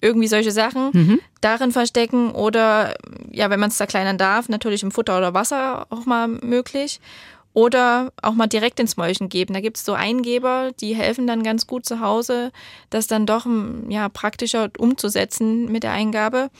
irgendwie 0.00 0.28
solche 0.28 0.52
Sachen 0.52 0.90
mhm. 0.92 1.20
darin 1.40 1.72
verstecken 1.72 2.30
oder 2.32 2.94
ja, 3.30 3.50
wenn 3.50 3.60
man 3.60 3.70
es 3.70 3.76
zerkleinern 3.76 4.18
darf, 4.18 4.48
natürlich 4.48 4.82
im 4.82 4.90
Futter 4.90 5.18
oder 5.18 5.34
Wasser 5.34 5.86
auch 5.90 6.06
mal 6.06 6.28
möglich. 6.28 7.00
Oder 7.52 8.12
auch 8.22 8.34
mal 8.34 8.46
direkt 8.46 8.78
ins 8.78 8.96
Mäulchen 8.96 9.28
geben. 9.28 9.54
Da 9.54 9.60
gibt 9.60 9.76
es 9.76 9.84
so 9.84 9.94
Eingeber, 9.94 10.70
die 10.80 10.94
helfen 10.94 11.26
dann 11.26 11.42
ganz 11.42 11.66
gut 11.66 11.84
zu 11.84 11.98
Hause, 11.98 12.52
das 12.90 13.08
dann 13.08 13.26
doch 13.26 13.44
ja, 13.88 14.08
praktischer 14.08 14.70
umzusetzen 14.78 15.64
mit 15.64 15.82
der 15.82 15.90
Eingabe. 15.90 16.50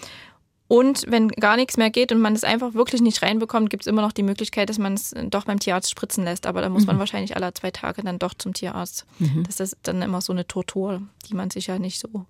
Und 0.71 1.05
wenn 1.09 1.27
gar 1.27 1.57
nichts 1.57 1.77
mehr 1.77 1.91
geht 1.91 2.13
und 2.13 2.21
man 2.21 2.33
es 2.33 2.45
einfach 2.45 2.75
wirklich 2.75 3.01
nicht 3.01 3.23
reinbekommt, 3.23 3.71
gibt 3.71 3.83
es 3.83 3.87
immer 3.89 4.03
noch 4.03 4.13
die 4.13 4.23
Möglichkeit, 4.23 4.69
dass 4.69 4.79
man 4.79 4.95
es 4.95 5.13
doch 5.29 5.45
beim 5.45 5.59
Tierarzt 5.59 5.91
spritzen 5.91 6.23
lässt. 6.23 6.47
Aber 6.47 6.61
da 6.61 6.69
muss 6.69 6.87
man 6.87 6.95
mhm. 6.95 7.01
wahrscheinlich 7.01 7.35
alle 7.35 7.53
zwei 7.55 7.73
Tage 7.73 8.03
dann 8.03 8.21
doch 8.21 8.35
zum 8.35 8.55
Tierarzt. 8.55 9.05
Mhm. 9.19 9.43
Das 9.45 9.59
ist 9.59 9.77
dann 9.83 10.01
immer 10.01 10.21
so 10.21 10.33
eine 10.33 10.47
Tortur, 10.47 11.03
die 11.29 11.35
man 11.35 11.51
sich 11.51 11.67
ja 11.67 11.81
nicht 11.81 11.99
so 11.99 12.25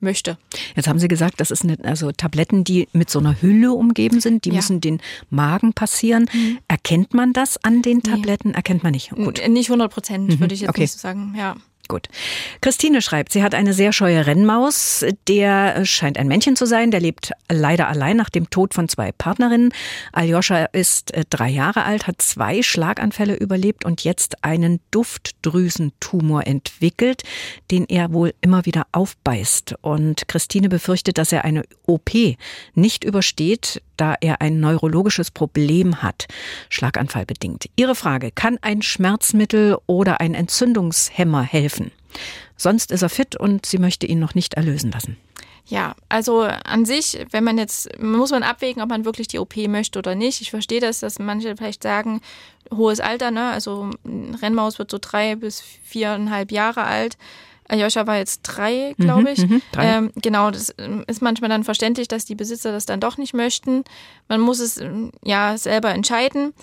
möchte. 0.00 0.38
Jetzt 0.76 0.88
haben 0.88 0.98
Sie 0.98 1.08
gesagt, 1.08 1.40
das 1.40 1.50
ist 1.50 1.64
eine, 1.64 1.76
also 1.82 2.12
Tabletten, 2.12 2.64
die 2.64 2.88
mit 2.92 3.10
so 3.10 3.18
einer 3.18 3.40
Hülle 3.40 3.72
umgeben 3.72 4.20
sind, 4.20 4.44
die 4.44 4.50
ja. 4.50 4.56
müssen 4.56 4.80
den 4.80 5.00
Magen 5.30 5.72
passieren. 5.72 6.28
Mhm. 6.32 6.58
Erkennt 6.68 7.14
man 7.14 7.32
das 7.32 7.62
an 7.64 7.82
den 7.82 8.02
Tabletten? 8.02 8.50
Nee. 8.50 8.56
Erkennt 8.56 8.82
man 8.82 8.92
nicht. 8.92 9.10
Gut. 9.10 9.40
Nicht 9.48 9.68
100 9.68 9.92
Prozent, 9.92 10.28
mhm. 10.28 10.40
würde 10.40 10.54
ich 10.54 10.60
jetzt 10.60 10.70
okay. 10.70 10.82
nicht 10.82 10.92
so 10.92 10.98
sagen. 10.98 11.34
Ja. 11.36 11.56
Gut. 11.88 12.08
Christine 12.60 13.00
schreibt, 13.00 13.32
sie 13.32 13.42
hat 13.42 13.54
eine 13.54 13.72
sehr 13.72 13.94
scheue 13.94 14.26
Rennmaus. 14.26 15.06
Der 15.26 15.86
scheint 15.86 16.18
ein 16.18 16.28
Männchen 16.28 16.54
zu 16.54 16.66
sein. 16.66 16.90
Der 16.90 17.00
lebt 17.00 17.32
leider 17.50 17.88
allein 17.88 18.18
nach 18.18 18.28
dem 18.28 18.50
Tod 18.50 18.74
von 18.74 18.90
zwei 18.90 19.10
Partnerinnen. 19.10 19.72
Aljoscha 20.12 20.66
ist 20.66 21.14
äh, 21.14 21.24
drei 21.30 21.48
Jahre 21.48 21.84
alt, 21.84 22.06
hat 22.06 22.20
zwei 22.20 22.62
Schlaganfälle 22.62 23.36
überlebt 23.36 23.86
und 23.86 24.04
jetzt 24.04 24.44
einen 24.44 24.80
Duftdrüsentumor 24.90 26.46
entwickelt, 26.46 27.22
den 27.70 27.86
er 27.86 28.12
wohl 28.12 28.34
immer 28.42 28.66
wieder 28.66 28.86
aufbeißt. 28.92 29.76
Und 29.80 30.28
Christine 30.28 30.68
befürchtet, 30.68 31.16
dass 31.16 31.32
er 31.32 31.46
eine 31.46 31.64
OP 31.86 32.10
nicht 32.74 33.02
übersteht, 33.02 33.80
da 33.96 34.14
er 34.20 34.40
ein 34.40 34.60
neurologisches 34.60 35.30
Problem 35.30 36.02
hat, 36.02 36.26
Schlaganfall 36.70 37.26
bedingt. 37.26 37.66
Ihre 37.76 37.94
Frage, 37.94 38.30
kann 38.30 38.58
ein 38.62 38.82
Schmerzmittel 38.82 39.76
oder 39.86 40.20
ein 40.20 40.34
Entzündungshemmer 40.34 41.42
helfen? 41.42 41.77
Sonst 42.56 42.90
ist 42.90 43.02
er 43.02 43.08
fit 43.08 43.36
und 43.36 43.66
sie 43.66 43.78
möchte 43.78 44.06
ihn 44.06 44.18
noch 44.18 44.34
nicht 44.34 44.54
erlösen 44.54 44.90
lassen. 44.90 45.16
Ja, 45.66 45.94
also 46.08 46.40
an 46.40 46.86
sich, 46.86 47.18
wenn 47.30 47.44
man 47.44 47.58
jetzt, 47.58 48.00
muss 48.00 48.30
man 48.30 48.42
abwägen, 48.42 48.82
ob 48.82 48.88
man 48.88 49.04
wirklich 49.04 49.28
die 49.28 49.38
OP 49.38 49.54
möchte 49.68 49.98
oder 49.98 50.14
nicht. 50.14 50.40
Ich 50.40 50.50
verstehe 50.50 50.80
das, 50.80 51.00
dass 51.00 51.18
manche 51.18 51.54
vielleicht 51.56 51.82
sagen, 51.82 52.22
hohes 52.74 53.00
Alter, 53.00 53.30
ne? 53.30 53.50
Also 53.50 53.90
Rennmaus 54.40 54.78
wird 54.78 54.90
so 54.90 54.98
drei 54.98 55.36
bis 55.36 55.62
viereinhalb 55.82 56.52
Jahre 56.52 56.84
alt. 56.84 57.18
Aljoscha 57.68 58.06
war 58.06 58.16
jetzt 58.16 58.40
drei, 58.44 58.94
glaube 58.98 59.20
mhm, 59.20 59.26
ich. 59.26 59.46
Mhm, 59.46 59.62
ähm, 59.78 60.10
genau, 60.16 60.50
das 60.50 60.74
ähm, 60.78 61.04
ist 61.06 61.20
manchmal 61.20 61.50
dann 61.50 61.64
verständlich, 61.64 62.08
dass 62.08 62.24
die 62.24 62.34
Besitzer 62.34 62.72
das 62.72 62.86
dann 62.86 63.00
doch 63.00 63.18
nicht 63.18 63.34
möchten. 63.34 63.84
Man 64.26 64.40
muss 64.40 64.60
es 64.60 64.78
ähm, 64.78 65.12
ja 65.22 65.58
selber 65.58 65.90
entscheiden. 65.90 66.54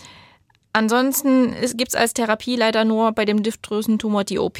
Ansonsten 0.73 1.53
gibt 1.75 1.89
es 1.89 1.95
als 1.95 2.13
Therapie 2.15 2.55
leider 2.55 2.85
nur 2.85 3.11
bei 3.11 3.23
dem 3.23 3.43
Diftdrüsentumor 3.43 4.23
die 4.23 4.39
OP. 4.39 4.59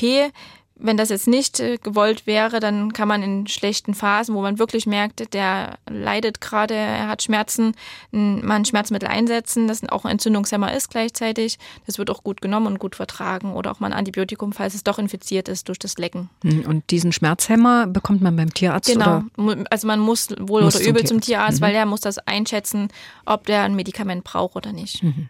Wenn 0.78 0.98
das 0.98 1.10
jetzt 1.10 1.28
nicht 1.28 1.60
äh, 1.60 1.78
gewollt 1.78 2.28
wäre, 2.28 2.60
dann 2.60 2.92
kann 2.92 3.08
man 3.08 3.24
in 3.24 3.48
schlechten 3.48 3.94
Phasen, 3.94 4.36
wo 4.36 4.42
man 4.42 4.60
wirklich 4.60 4.86
merkt, 4.86 5.34
der 5.34 5.78
leidet 5.90 6.42
gerade, 6.42 6.74
er 6.74 7.08
hat 7.08 7.24
Schmerzen, 7.24 7.76
mal 8.12 8.56
ein 8.56 8.66
Schmerzmittel 8.66 9.08
einsetzen, 9.08 9.68
das 9.68 9.88
auch 9.88 10.04
ein 10.04 10.12
Entzündungshemmer 10.12 10.74
ist 10.74 10.90
gleichzeitig. 10.90 11.60
Das 11.86 11.98
wird 11.98 12.10
auch 12.10 12.24
gut 12.24 12.42
genommen 12.42 12.68
und 12.68 12.80
gut 12.80 12.96
vertragen. 12.96 13.54
Oder 13.54 13.72
auch 13.72 13.80
mal 13.80 13.88
ein 13.88 13.94
Antibiotikum, 13.94 14.52
falls 14.52 14.76
es 14.76 14.84
doch 14.84 15.00
infiziert 15.00 15.48
ist 15.48 15.70
durch 15.70 15.80
das 15.80 15.98
Lecken. 15.98 16.30
Hm, 16.44 16.66
und 16.66 16.90
diesen 16.92 17.12
Schmerzhemmer 17.12 17.88
bekommt 17.88 18.22
man 18.22 18.36
beim 18.36 18.54
Tierarzt? 18.54 18.92
Genau. 18.92 19.24
Oder? 19.38 19.64
Also 19.70 19.88
man 19.88 20.00
muss 20.00 20.30
wohl 20.40 20.64
muss 20.64 20.76
oder 20.76 20.86
übel 20.86 21.02
zum, 21.02 21.18
zum 21.18 21.22
Tierarzt, 21.22 21.62
mhm. 21.62 21.66
weil 21.66 21.74
der 21.74 21.86
muss 21.86 22.02
das 22.02 22.18
einschätzen, 22.20 22.90
ob 23.26 23.46
der 23.46 23.64
ein 23.64 23.76
Medikament 23.76 24.24
braucht 24.24 24.56
oder 24.56 24.74
nicht. 24.74 25.04
Mhm. 25.04 25.30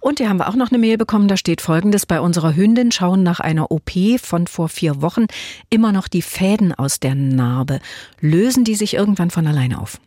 Und 0.00 0.18
hier 0.18 0.28
haben 0.28 0.38
wir 0.38 0.48
auch 0.48 0.54
noch 0.54 0.70
eine 0.70 0.78
Mail 0.78 0.98
bekommen, 0.98 1.28
da 1.28 1.36
steht 1.36 1.60
folgendes, 1.60 2.06
bei 2.06 2.20
unserer 2.20 2.54
Hündin 2.54 2.92
schauen 2.92 3.22
nach 3.22 3.40
einer 3.40 3.70
OP 3.70 3.90
von 4.20 4.46
vor 4.46 4.68
vier 4.68 5.02
Wochen 5.02 5.26
immer 5.68 5.92
noch 5.92 6.08
die 6.08 6.22
Fäden 6.22 6.74
aus 6.74 7.00
der 7.00 7.14
Narbe. 7.14 7.80
Lösen 8.20 8.64
die 8.64 8.74
sich 8.74 8.94
irgendwann 8.94 9.30
von 9.30 9.46
alleine 9.46 9.80
auf? 9.80 10.00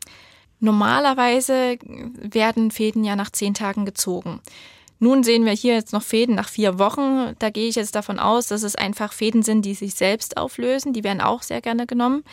Normalerweise 0.60 1.78
werden 2.22 2.72
Fäden 2.72 3.04
ja 3.04 3.16
nach 3.16 3.32
zehn 3.32 3.54
Tagen 3.54 3.86
gezogen. 3.86 4.40
Nun 5.04 5.24
sehen 5.24 5.44
wir 5.44 5.52
hier 5.52 5.74
jetzt 5.74 5.92
noch 5.92 6.02
Fäden 6.02 6.36
nach 6.36 6.48
vier 6.48 6.80
Wochen. 6.80 7.36
Da 7.40 7.50
gehe 7.50 7.68
ich 7.68 7.76
jetzt 7.76 7.94
davon 7.94 8.20
aus, 8.20 8.48
dass 8.48 8.64
es 8.64 8.78
einfach 8.78 9.12
Fäden 9.12 9.44
sind, 9.44 9.66
die 9.66 9.74
sich 9.74 9.96
selbst 9.96 10.38
auflösen. 10.38 10.94
Die 10.94 11.04
werden 11.04 11.20
auch 11.20 11.42
sehr 11.44 11.60
gerne 11.60 11.86
genommen. 11.86 12.24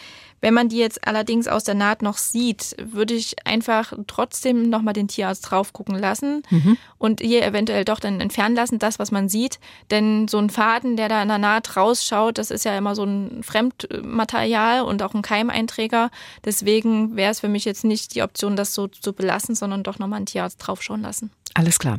Wenn 0.40 0.54
man 0.54 0.68
die 0.68 0.78
jetzt 0.78 1.06
allerdings 1.06 1.48
aus 1.48 1.64
der 1.64 1.74
Naht 1.74 2.02
noch 2.02 2.16
sieht, 2.16 2.76
würde 2.82 3.14
ich 3.14 3.46
einfach 3.46 3.92
trotzdem 4.06 4.68
nochmal 4.68 4.94
den 4.94 5.08
Tierarzt 5.08 5.50
drauf 5.50 5.72
gucken 5.72 5.98
lassen 5.98 6.42
mhm. 6.50 6.76
und 6.98 7.20
hier 7.20 7.44
eventuell 7.44 7.84
doch 7.84 8.00
dann 8.00 8.20
entfernen 8.20 8.54
lassen, 8.54 8.78
das, 8.78 8.98
was 8.98 9.10
man 9.10 9.28
sieht. 9.28 9.58
Denn 9.90 10.28
so 10.28 10.38
ein 10.38 10.50
Faden, 10.50 10.96
der 10.96 11.08
da 11.08 11.22
in 11.22 11.28
der 11.28 11.38
Naht 11.38 11.76
rausschaut, 11.76 12.38
das 12.38 12.50
ist 12.50 12.64
ja 12.64 12.76
immer 12.76 12.94
so 12.94 13.04
ein 13.04 13.42
Fremdmaterial 13.42 14.82
und 14.82 15.02
auch 15.02 15.14
ein 15.14 15.22
Keimeinträger. 15.22 16.10
Deswegen 16.44 17.16
wäre 17.16 17.32
es 17.32 17.40
für 17.40 17.48
mich 17.48 17.64
jetzt 17.64 17.84
nicht 17.84 18.14
die 18.14 18.22
Option, 18.22 18.56
das 18.56 18.74
so 18.74 18.88
zu 18.88 19.12
belassen, 19.12 19.54
sondern 19.54 19.82
doch 19.82 19.98
nochmal 19.98 20.18
einen 20.18 20.26
Tierarzt 20.26 20.58
draufschauen 20.58 21.02
lassen. 21.02 21.30
Alles 21.54 21.80
klar. 21.80 21.98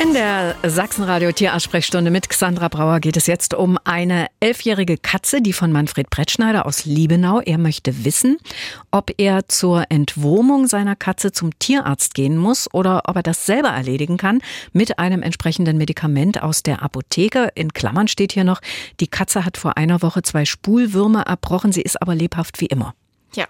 In 0.00 0.14
der 0.14 0.54
Sachsenradio 0.62 1.32
Tierarztsprechstunde 1.32 2.12
mit 2.12 2.28
Xandra 2.28 2.68
Brauer 2.68 3.00
geht 3.00 3.16
es 3.16 3.26
jetzt 3.26 3.52
um 3.52 3.76
eine 3.82 4.28
elfjährige 4.38 4.96
Katze, 4.96 5.42
die 5.42 5.52
von 5.52 5.72
Manfred 5.72 6.08
Brettschneider 6.08 6.66
aus 6.66 6.84
Liebenau. 6.84 7.40
Er 7.40 7.58
möchte 7.58 8.04
wissen, 8.04 8.36
ob 8.92 9.10
er 9.18 9.48
zur 9.48 9.86
Entwurmung 9.88 10.68
seiner 10.68 10.94
Katze 10.94 11.32
zum 11.32 11.58
Tierarzt 11.58 12.14
gehen 12.14 12.36
muss 12.36 12.72
oder 12.72 13.02
ob 13.06 13.16
er 13.16 13.22
das 13.24 13.44
selber 13.44 13.70
erledigen 13.70 14.18
kann 14.18 14.40
mit 14.72 15.00
einem 15.00 15.22
entsprechenden 15.22 15.78
Medikament 15.78 16.40
aus 16.40 16.62
der 16.62 16.82
Apotheke. 16.82 17.48
In 17.56 17.72
Klammern 17.72 18.06
steht 18.06 18.32
hier 18.32 18.44
noch, 18.44 18.60
die 19.00 19.08
Katze 19.08 19.44
hat 19.44 19.56
vor 19.56 19.76
einer 19.76 20.00
Woche 20.02 20.22
zwei 20.22 20.44
Spulwürmer 20.44 21.22
erbrochen, 21.22 21.72
sie 21.72 21.82
ist 21.82 22.00
aber 22.00 22.14
lebhaft 22.14 22.60
wie 22.60 22.66
immer. 22.66 22.94
Ja, 23.34 23.46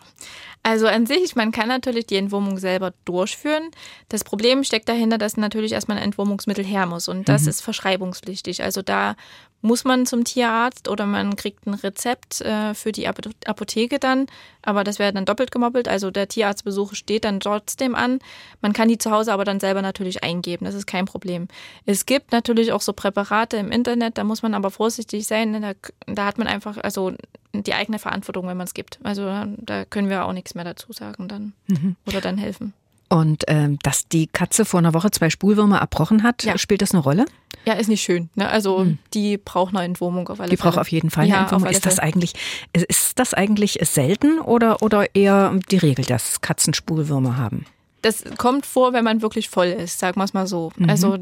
also 0.62 0.86
an 0.86 1.06
sich, 1.06 1.34
man 1.34 1.50
kann 1.50 1.68
natürlich 1.68 2.06
die 2.06 2.16
Entwurmung 2.16 2.56
selber 2.58 2.92
durchführen. 3.04 3.70
Das 4.08 4.22
Problem 4.22 4.62
steckt 4.62 4.88
dahinter, 4.88 5.18
dass 5.18 5.36
natürlich 5.36 5.72
erstmal 5.72 5.96
ein 5.96 6.04
Entwurmungsmittel 6.04 6.64
her 6.64 6.86
muss 6.86 7.08
und 7.08 7.28
das 7.28 7.42
mhm. 7.42 7.48
ist 7.48 7.60
verschreibungspflichtig. 7.62 8.62
Also 8.62 8.80
da 8.80 9.16
muss 9.62 9.84
man 9.84 10.06
zum 10.06 10.24
Tierarzt 10.24 10.88
oder 10.88 11.06
man 11.06 11.36
kriegt 11.36 11.66
ein 11.66 11.74
Rezept 11.74 12.40
äh, 12.40 12.74
für 12.74 12.92
die 12.92 13.08
Apotheke 13.08 13.98
dann, 13.98 14.26
aber 14.60 14.84
das 14.84 14.98
wäre 14.98 15.12
dann 15.12 15.24
doppelt 15.24 15.50
gemoppelt. 15.50 15.88
Also 15.88 16.10
der 16.10 16.28
Tierarztbesuch 16.28 16.94
steht 16.94 17.24
dann 17.24 17.40
trotzdem 17.40 17.94
an. 17.94 18.18
Man 18.60 18.72
kann 18.72 18.88
die 18.88 18.98
zu 18.98 19.10
Hause 19.10 19.32
aber 19.32 19.44
dann 19.44 19.60
selber 19.60 19.80
natürlich 19.80 20.22
eingeben, 20.22 20.66
das 20.66 20.74
ist 20.74 20.86
kein 20.86 21.06
Problem. 21.06 21.48
Es 21.86 22.04
gibt 22.04 22.32
natürlich 22.32 22.72
auch 22.72 22.82
so 22.82 22.92
Präparate 22.92 23.56
im 23.56 23.70
Internet, 23.70 24.18
da 24.18 24.24
muss 24.24 24.42
man 24.42 24.54
aber 24.54 24.70
vorsichtig 24.70 25.26
sein. 25.26 25.62
Da, 25.62 25.72
da 26.06 26.26
hat 26.26 26.38
man 26.38 26.48
einfach 26.48 26.76
also 26.78 27.12
die 27.54 27.74
eigene 27.74 27.98
Verantwortung, 27.98 28.46
wenn 28.48 28.56
man 28.56 28.66
es 28.66 28.74
gibt. 28.74 28.98
Also 29.02 29.24
da 29.58 29.84
können 29.84 30.08
wir 30.08 30.24
auch 30.24 30.32
nichts 30.32 30.54
mehr 30.54 30.64
dazu 30.64 30.92
sagen 30.92 31.28
dann 31.28 31.52
mhm. 31.68 31.96
oder 32.06 32.20
dann 32.20 32.36
helfen. 32.36 32.74
Und 33.12 33.44
ähm, 33.48 33.78
dass 33.82 34.08
die 34.08 34.26
Katze 34.26 34.64
vor 34.64 34.78
einer 34.78 34.94
Woche 34.94 35.10
zwei 35.10 35.28
Spulwürmer 35.28 35.78
erbrochen 35.80 36.22
hat, 36.22 36.44
ja. 36.44 36.56
spielt 36.56 36.80
das 36.80 36.92
eine 36.92 37.02
Rolle? 37.02 37.26
Ja, 37.64 37.74
ist 37.74 37.88
nicht 37.88 38.02
schön. 38.02 38.28
Ne? 38.34 38.48
Also 38.48 38.80
hm. 38.80 38.98
die 39.14 39.38
braucht 39.38 39.74
eine 39.74 39.84
Entwurmung 39.84 40.28
auf 40.28 40.40
alle 40.40 40.50
die 40.50 40.56
Fälle. 40.56 40.70
Die 40.70 40.74
braucht 40.74 40.80
auf 40.80 40.88
jeden 40.88 41.10
Fall 41.10 41.24
eine 41.24 41.32
ja, 41.32 41.42
Entwurmung. 41.42 41.68
Ist 41.68 41.86
das 41.86 41.98
eigentlich, 41.98 42.34
ist 42.72 43.18
das 43.18 43.34
eigentlich 43.34 43.78
selten 43.82 44.40
oder, 44.40 44.82
oder 44.82 45.14
eher 45.14 45.58
die 45.70 45.78
Regel, 45.78 46.04
dass 46.04 46.40
Katzen 46.40 46.74
Spulwürmer 46.74 47.36
haben? 47.36 47.66
Das 48.02 48.24
kommt 48.36 48.66
vor, 48.66 48.92
wenn 48.92 49.04
man 49.04 49.22
wirklich 49.22 49.48
voll 49.48 49.68
ist, 49.68 50.00
sagen 50.00 50.18
wir 50.18 50.24
es 50.24 50.34
mal 50.34 50.48
so. 50.48 50.72
Mhm. 50.76 50.90
Also 50.90 51.18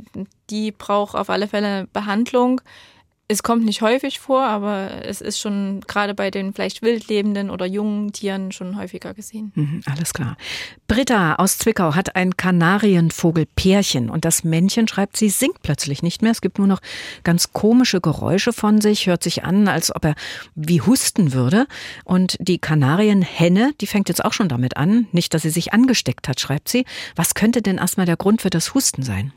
die 0.49 0.73
braucht 0.73 1.15
auf 1.15 1.29
alle 1.29 1.47
Fälle 1.47 1.87
Behandlung. 1.93 2.63
Es 3.31 3.45
kommt 3.45 3.65
nicht 3.65 3.81
häufig 3.81 4.19
vor, 4.19 4.43
aber 4.43 5.05
es 5.05 5.21
ist 5.21 5.39
schon 5.39 5.83
gerade 5.87 6.15
bei 6.15 6.33
den 6.33 6.53
vielleicht 6.53 6.83
wildlebenden 6.83 7.49
oder 7.49 7.65
jungen 7.65 8.11
Tieren 8.13 8.51
schon 8.51 8.77
häufiger 8.77 9.15
gesehen. 9.15 9.53
Mhm, 9.55 9.83
alles 9.87 10.13
klar. 10.13 10.37
Britta 10.89 11.37
aus 11.37 11.57
Zwickau 11.57 11.95
hat 11.95 12.17
ein 12.17 12.37
Kanarienvogelpärchen 12.37 14.11
und 14.11 14.25
das 14.25 14.43
Männchen, 14.43 14.89
schreibt 14.89 15.17
sie, 15.17 15.29
singt 15.29 15.63
plötzlich 15.63 16.03
nicht 16.03 16.23
mehr. 16.23 16.33
Es 16.33 16.41
gibt 16.41 16.59
nur 16.59 16.67
noch 16.67 16.81
ganz 17.23 17.53
komische 17.53 18.01
Geräusche 18.01 18.53
von 18.53 18.81
sich, 18.81 19.07
hört 19.07 19.23
sich 19.23 19.45
an, 19.45 19.69
als 19.69 19.95
ob 19.95 20.07
er 20.07 20.17
wie 20.57 20.81
husten 20.81 21.33
würde. 21.33 21.69
Und 22.03 22.37
die 22.41 22.59
Kanarienhenne, 22.59 23.75
die 23.81 23.87
fängt 23.87 24.09
jetzt 24.09 24.25
auch 24.25 24.33
schon 24.33 24.49
damit 24.49 24.77
an. 24.77 25.07
Nicht, 25.13 25.35
dass 25.35 25.43
sie 25.43 25.51
sich 25.51 25.73
angesteckt 25.73 26.27
hat, 26.27 26.41
schreibt 26.41 26.69
sie. 26.69 26.85
Was 27.15 27.35
könnte 27.35 27.63
denn 27.63 27.79
erstmal 27.79 28.07
der 28.07 28.17
Grund 28.17 28.43
für 28.43 28.51
das 28.51 28.75
Husten 28.75 29.05
sein? 29.05 29.33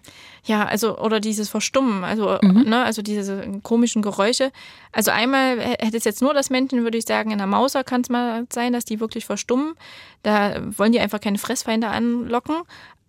Ja, 0.46 0.66
also, 0.66 0.98
oder 0.98 1.22
dieses 1.22 1.48
Verstummen, 1.48 2.04
also, 2.04 2.38
mhm. 2.42 2.64
ne, 2.64 2.84
also 2.84 3.02
diese 3.02 3.62
komischen 3.64 4.02
Geräusche. 4.02 4.52
Also 4.92 5.12
einmal 5.12 5.58
hätte 5.60 5.96
es 5.96 6.04
jetzt 6.04 6.22
nur 6.22 6.34
das 6.34 6.50
Männchen, 6.50 6.84
würde 6.84 6.98
ich 6.98 7.06
sagen, 7.06 7.32
in 7.32 7.38
der 7.38 7.48
Mauser 7.48 7.86
kann 7.86 8.02
es 8.02 8.10
mal 8.10 8.46
sein, 8.52 8.74
dass 8.74 8.84
die 8.84 9.00
wirklich 9.00 9.26
verstummen. 9.26 9.76
Da 10.22 10.62
wollen 10.78 10.92
die 10.92 11.00
einfach 11.00 11.22
keine 11.22 11.38
Fressfeinde 11.38 11.88
anlocken. 11.88 12.64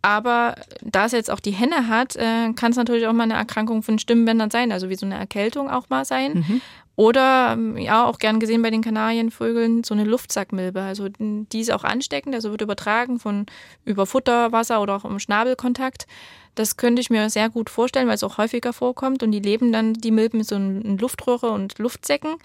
Aber 0.05 0.57
da 0.83 1.07
es 1.07 1.13
jetzt 1.13 1.31
auch 1.31 1.41
die 1.41 1.53
Henne 1.53 1.89
hat, 1.89 2.15
äh, 2.17 2.53
kann 2.53 2.73
es 2.73 2.77
natürlich 2.77 3.07
auch 3.07 3.15
mal 3.15 3.23
eine 3.23 3.33
Erkrankung 3.33 3.83
von 3.83 3.99
Stimmbändern 3.99 4.51
sein, 4.51 4.71
also 4.71 4.91
wie 4.91 4.97
so 4.97 5.07
eine 5.07 5.15
Erkältung 5.15 5.71
auch 5.71 5.89
mal 5.89 6.05
sein. 6.05 6.45
Mhm. 6.47 6.61
Oder 6.95 7.57
ja, 7.79 8.05
auch 8.05 8.19
gern 8.19 8.39
gesehen 8.39 8.61
bei 8.61 8.69
den 8.69 8.83
Kanarienvögeln, 8.83 9.83
so 9.83 9.95
eine 9.95 10.05
Luftsackmilbe. 10.05 10.83
Also 10.83 11.09
die 11.19 11.59
ist 11.59 11.73
auch 11.73 11.85
ansteckend, 11.85 12.35
also 12.35 12.51
wird 12.51 12.61
übertragen 12.61 13.19
von 13.19 13.47
über 13.87 14.05
Futter, 14.05 14.53
Wasser 14.53 14.83
oder 14.83 14.95
auch 14.95 15.07
im 15.07 15.19
Schnabelkontakt. 15.19 16.07
Das 16.55 16.77
könnte 16.77 17.01
ich 17.01 17.09
mir 17.09 17.31
sehr 17.31 17.49
gut 17.49 17.71
vorstellen, 17.71 18.07
weil 18.07 18.17
es 18.17 18.23
auch 18.23 18.37
häufiger 18.37 18.75
vorkommt. 18.75 19.23
Und 19.23 19.33
die 19.33 19.41
leben 19.41 19.73
dann, 19.73 19.95
die 19.95 20.11
Milben, 20.11 20.45
so 20.45 20.55
in 20.55 20.99
Luftröhre 20.99 21.51
und 21.51 21.79
Luftsäcken 21.79 22.37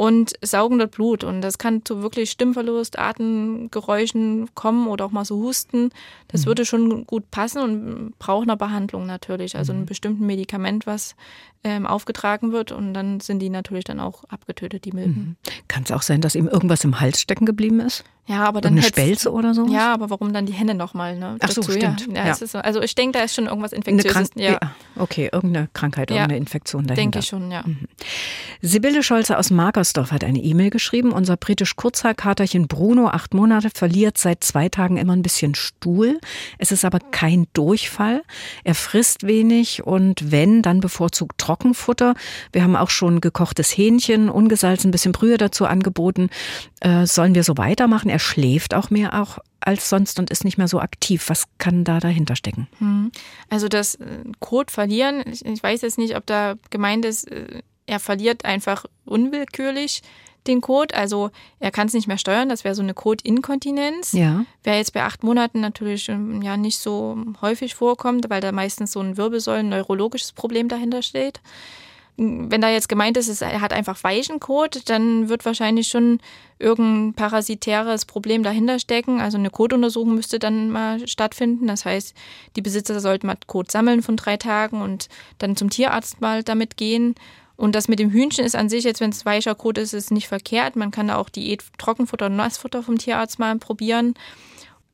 und 0.00 0.32
saugen 0.40 0.78
dort 0.78 0.92
Blut. 0.92 1.24
Und 1.24 1.42
das 1.42 1.58
kann 1.58 1.84
zu 1.84 2.00
wirklich 2.00 2.30
Stimmverlust, 2.30 2.98
Atemgeräuschen 2.98 4.48
kommen 4.54 4.88
oder 4.88 5.04
auch 5.04 5.10
mal 5.10 5.26
so 5.26 5.36
Husten. 5.36 5.90
Das 6.28 6.40
mhm. 6.40 6.46
würde 6.46 6.64
schon 6.64 7.06
gut 7.06 7.30
passen 7.30 7.60
und 7.60 8.18
braucht 8.18 8.48
eine 8.48 8.56
Behandlung 8.56 9.04
natürlich. 9.04 9.56
Also 9.56 9.74
ein 9.74 9.80
mhm. 9.80 9.84
bestimmten 9.84 10.24
Medikament, 10.24 10.86
was 10.86 11.16
ähm, 11.62 11.86
aufgetragen 11.86 12.52
wird 12.52 12.72
und 12.72 12.94
dann 12.94 13.20
sind 13.20 13.40
die 13.40 13.50
natürlich 13.50 13.84
dann 13.84 14.00
auch 14.00 14.24
abgetötet, 14.24 14.84
die 14.84 14.92
Milben. 14.92 15.36
Mhm. 15.44 15.60
Kann 15.68 15.82
es 15.82 15.92
auch 15.92 16.02
sein, 16.02 16.20
dass 16.20 16.34
ihm 16.34 16.48
irgendwas 16.48 16.84
im 16.84 17.00
Hals 17.00 17.20
stecken 17.20 17.44
geblieben 17.44 17.80
ist? 17.80 18.04
Ja, 18.30 18.44
aber 18.44 18.60
dann 18.60 18.74
eine 18.74 18.82
Spelze 18.82 19.32
oder 19.32 19.54
so? 19.54 19.66
Ja, 19.66 19.92
aber 19.92 20.08
warum 20.08 20.32
dann 20.32 20.46
die 20.46 20.52
Hände 20.52 20.74
nochmal? 20.74 21.18
Ne, 21.18 21.36
Ach 21.40 21.50
so, 21.50 21.62
stimmt. 21.62 22.06
Ja, 22.14 22.26
ja. 22.28 22.34
So. 22.34 22.58
Also 22.58 22.80
ich 22.80 22.94
denke, 22.94 23.18
da 23.18 23.24
ist 23.24 23.34
schon 23.34 23.46
irgendwas 23.46 23.72
Infektiöses. 23.72 24.30
ja. 24.36 24.58
Okay, 24.94 25.30
irgendeine 25.32 25.68
Krankheit, 25.72 26.10
irgendeine 26.10 26.36
Infektion 26.36 26.86
dahinter. 26.86 27.02
Denke 27.02 27.18
ich 27.18 27.26
schon, 27.26 27.50
ja. 27.50 27.64
Mhm. 27.66 27.88
Sibylle 28.62 29.02
Scholze 29.02 29.36
aus 29.36 29.50
Markersdorf 29.50 30.12
hat 30.12 30.22
eine 30.22 30.38
E-Mail 30.38 30.70
geschrieben. 30.70 31.10
Unser 31.10 31.36
britisch 31.36 31.74
Kurzhaarkaterchen 31.74 32.68
Bruno, 32.68 33.08
acht 33.08 33.34
Monate, 33.34 33.70
verliert 33.70 34.16
seit 34.16 34.44
zwei 34.44 34.68
Tagen 34.68 34.96
immer 34.96 35.16
ein 35.16 35.22
bisschen 35.22 35.56
Stuhl. 35.56 36.20
Es 36.58 36.70
ist 36.70 36.84
aber 36.84 37.00
kein 37.00 37.48
Durchfall. 37.52 38.22
Er 38.62 38.76
frisst 38.76 39.26
wenig 39.26 39.82
und 39.82 40.30
wenn, 40.30 40.62
dann 40.62 40.78
bevorzugt 40.80 41.38
Trockenfutter. 41.50 42.14
Wir 42.52 42.62
haben 42.62 42.76
auch 42.76 42.90
schon 42.90 43.20
gekochtes 43.20 43.76
Hähnchen, 43.76 44.28
ungesalzen, 44.28 44.88
ein 44.88 44.90
bisschen 44.92 45.10
Brühe 45.10 45.36
dazu 45.36 45.66
angeboten. 45.66 46.30
Äh, 46.78 47.06
sollen 47.06 47.34
wir 47.34 47.42
so 47.42 47.56
weitermachen? 47.56 48.08
Er 48.08 48.20
schläft 48.20 48.72
auch 48.72 48.90
mehr 48.90 49.20
auch 49.20 49.38
als 49.58 49.88
sonst 49.88 50.20
und 50.20 50.30
ist 50.30 50.44
nicht 50.44 50.58
mehr 50.58 50.68
so 50.68 50.78
aktiv. 50.80 51.28
Was 51.28 51.44
kann 51.58 51.82
da 51.82 51.98
dahinter 51.98 52.36
stecken? 52.36 52.68
Hm. 52.78 53.10
Also 53.48 53.68
das 53.68 53.96
äh, 53.96 54.22
Kot 54.38 54.70
verlieren, 54.70 55.24
ich 55.26 55.62
weiß 55.62 55.82
jetzt 55.82 55.98
nicht, 55.98 56.16
ob 56.16 56.24
da 56.24 56.54
gemeint 56.70 57.04
ist, 57.04 57.28
äh, 57.30 57.62
er 57.86 57.98
verliert 57.98 58.44
einfach 58.44 58.84
unwillkürlich 59.04 60.02
den 60.46 60.60
Kot. 60.60 60.94
Also 60.94 61.30
er 61.58 61.70
kann 61.70 61.86
es 61.86 61.94
nicht 61.94 62.08
mehr 62.08 62.18
steuern. 62.18 62.48
Das 62.48 62.64
wäre 62.64 62.74
so 62.74 62.82
eine 62.82 62.94
Kotinkontinenz. 62.94 64.12
Ja. 64.12 64.44
Wäre 64.62 64.76
jetzt 64.76 64.92
bei 64.92 65.02
acht 65.02 65.22
Monaten 65.22 65.60
natürlich 65.60 66.08
ähm, 66.08 66.42
ja 66.42 66.56
nicht 66.56 66.78
so 66.78 67.18
häufig 67.40 67.74
vorkommt, 67.74 68.30
weil 68.30 68.40
da 68.40 68.52
meistens 68.52 68.92
so 68.92 69.00
ein 69.00 69.16
Wirbelsäulen 69.16 69.68
neurologisches 69.68 70.32
Problem 70.32 70.68
dahinter 70.68 71.02
steht. 71.02 71.40
Wenn 72.22 72.60
da 72.60 72.68
jetzt 72.68 72.90
gemeint 72.90 73.16
ist, 73.16 73.40
er 73.40 73.62
hat 73.62 73.72
einfach 73.72 74.04
weichen 74.04 74.40
Kot, 74.40 74.90
dann 74.90 75.30
wird 75.30 75.46
wahrscheinlich 75.46 75.88
schon 75.88 76.20
irgendein 76.58 77.14
parasitäres 77.14 78.04
Problem 78.04 78.42
dahinter 78.42 78.78
stecken. 78.78 79.20
Also 79.20 79.38
eine 79.38 79.48
Kotuntersuchung 79.48 80.16
müsste 80.16 80.38
dann 80.38 80.68
mal 80.68 81.08
stattfinden. 81.08 81.66
Das 81.66 81.86
heißt, 81.86 82.14
die 82.56 82.60
Besitzer 82.60 83.00
sollten 83.00 83.26
mal 83.26 83.38
Kot 83.46 83.70
sammeln 83.70 84.02
von 84.02 84.16
drei 84.16 84.36
Tagen 84.36 84.82
und 84.82 85.08
dann 85.38 85.56
zum 85.56 85.70
Tierarzt 85.70 86.20
mal 86.20 86.42
damit 86.42 86.76
gehen 86.76 87.14
Und 87.60 87.74
das 87.74 87.88
mit 87.88 87.98
dem 87.98 88.10
Hühnchen 88.10 88.46
ist 88.46 88.56
an 88.56 88.70
sich, 88.70 88.84
jetzt 88.84 89.02
wenn 89.02 89.10
es 89.10 89.26
weicher 89.26 89.54
Kot 89.54 89.76
ist, 89.76 89.92
ist 89.92 90.10
nicht 90.10 90.28
verkehrt. 90.28 90.76
Man 90.76 90.90
kann 90.90 91.08
da 91.08 91.16
auch 91.16 91.28
Diät, 91.28 91.62
Trockenfutter 91.76 92.26
und 92.26 92.36
Nassfutter 92.36 92.82
vom 92.82 92.96
Tierarzt 92.96 93.38
mal 93.38 93.54
probieren. 93.58 94.14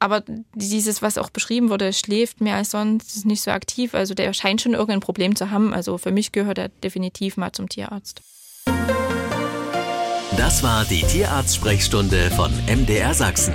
Aber 0.01 0.25
dieses, 0.53 1.01
was 1.01 1.17
auch 1.17 1.31
beschrieben 1.31 1.71
wurde, 1.71 1.93
schläft 1.93 2.41
mehr 2.41 2.57
als 2.57 2.73
sonst, 2.73 3.15
ist 3.15 3.25
nicht 3.25 3.43
so 3.43 3.53
aktiv. 3.53 3.95
Also 3.95 4.15
der 4.15 4.33
scheint 4.33 4.61
schon 4.63 4.73
irgendein 4.75 4.99
Problem 4.99 5.37
zu 5.37 5.53
haben. 5.53 5.73
Also 5.73 5.97
für 5.97 6.11
mich 6.11 6.33
gehört 6.33 6.59
er 6.59 6.69
definitiv 6.69 7.37
mal 7.37 7.53
zum 7.53 7.69
Tierarzt. 7.69 8.21
Das 10.37 10.65
war 10.65 10.85
die 10.87 11.03
Tierarzt-Sprechstunde 11.03 12.33
von 12.33 12.51
MDR 12.67 13.15
Sachsen. 13.15 13.55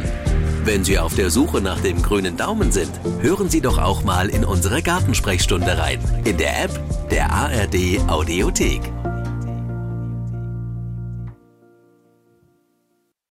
Wenn 0.64 0.84
Sie 0.84 1.00
auf 1.00 1.16
der 1.16 1.32
Suche 1.32 1.60
nach 1.60 1.80
dem 1.80 2.04
grünen 2.04 2.38
Daumen 2.38 2.72
sind, 2.72 2.92
hören 3.22 3.50
Sie 3.50 3.62
doch 3.62 3.80
auch 3.80 4.04
mal 4.04 4.30
in 4.30 4.46
unsere 4.46 4.84
Gartensprechstunde 4.84 5.78
rein. 5.80 6.00
In 6.24 6.38
der 6.38 6.64
App 6.64 6.80
der 7.10 7.32
ARD 7.32 8.00
Audiothek. 8.08 8.82